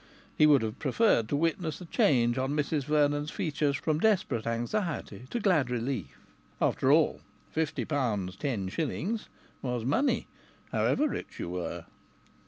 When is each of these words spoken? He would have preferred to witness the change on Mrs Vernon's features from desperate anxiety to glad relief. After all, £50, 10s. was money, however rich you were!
He 0.35 0.47
would 0.47 0.63
have 0.63 0.79
preferred 0.79 1.29
to 1.29 1.35
witness 1.35 1.77
the 1.77 1.85
change 1.85 2.39
on 2.39 2.55
Mrs 2.55 2.85
Vernon's 2.85 3.29
features 3.29 3.75
from 3.75 3.99
desperate 3.99 4.47
anxiety 4.47 5.27
to 5.29 5.39
glad 5.39 5.69
relief. 5.69 6.17
After 6.59 6.91
all, 6.91 7.21
£50, 7.55 7.85
10s. 7.85 9.27
was 9.61 9.85
money, 9.85 10.25
however 10.71 11.07
rich 11.07 11.37
you 11.37 11.49
were! 11.49 11.85